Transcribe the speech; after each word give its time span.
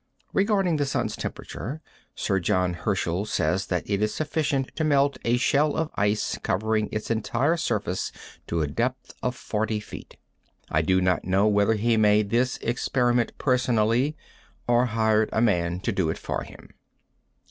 Regarding 0.33 0.77
the 0.77 0.87
sun's 0.87 1.15
temperature, 1.15 1.79
Sir 2.15 2.39
John 2.39 2.73
Herschel 2.73 3.23
says 3.27 3.67
that 3.67 3.87
it 3.87 4.01
is 4.01 4.11
sufficient 4.11 4.75
to 4.75 4.83
melt 4.83 5.19
a 5.23 5.37
shell 5.37 5.75
of 5.75 5.91
ice 5.93 6.39
covering 6.41 6.89
its 6.91 7.11
entire 7.11 7.55
surface 7.55 8.11
to 8.47 8.63
a 8.63 8.67
depth 8.67 9.13
of 9.21 9.35
40 9.35 9.79
feet. 9.79 10.17
I 10.71 10.81
do 10.81 11.01
not 11.01 11.25
know 11.25 11.45
whether 11.45 11.75
he 11.75 11.97
made 11.97 12.31
this 12.31 12.57
experiment 12.63 13.37
personally 13.37 14.17
or 14.67 14.87
hired 14.87 15.29
a 15.31 15.39
man 15.39 15.79
to 15.81 15.91
do 15.91 16.09
it 16.09 16.17
for 16.17 16.41
him. 16.41 16.69